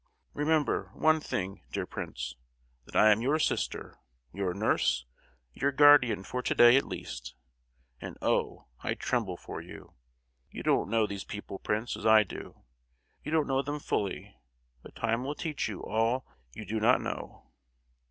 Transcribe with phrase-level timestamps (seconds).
[0.33, 2.33] Remember one thing, dear Prince,
[2.85, 3.99] that I am your sister,
[4.33, 5.05] your nurse,
[5.53, 7.35] your guardian for to day at least,
[8.01, 9.93] and oh!—I tremble for you.
[10.49, 12.63] You don't know these people, Prince, as I do!
[13.23, 14.35] You don't know them fully:
[14.81, 16.25] but time will teach you all
[16.55, 17.51] you do not know."